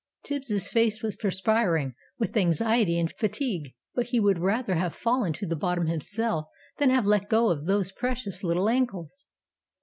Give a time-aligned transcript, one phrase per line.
[0.23, 5.45] Tibbs' face was perspiring with anxiety and fatigue, but he would rather have fallen to
[5.45, 6.47] the bottom himself,
[6.79, 9.27] than have let go of those precious little ankles.